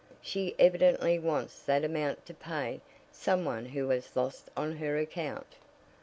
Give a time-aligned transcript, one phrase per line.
[0.19, 5.57] She evidently wants that amount to pay some one who has lost on her account."